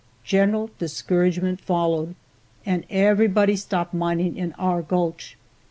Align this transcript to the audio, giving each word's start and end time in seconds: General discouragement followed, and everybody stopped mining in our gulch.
General 0.23 0.71
discouragement 0.79 1.61
followed, 1.61 2.15
and 2.65 2.85
everybody 2.89 3.55
stopped 3.55 3.93
mining 3.93 4.35
in 4.35 4.51
our 4.53 4.81
gulch. 4.81 5.37